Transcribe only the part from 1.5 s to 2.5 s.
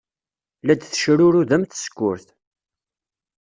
am tsekkurt.